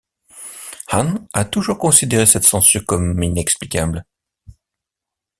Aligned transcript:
Hahn 0.87 1.27
a 1.31 1.45
toujours 1.45 1.77
considéré 1.77 2.25
cette 2.25 2.43
censure 2.45 2.83
comme 2.87 3.21
inexplicable. 3.21 4.03